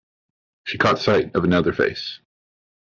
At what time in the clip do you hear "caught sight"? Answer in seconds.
0.79-1.35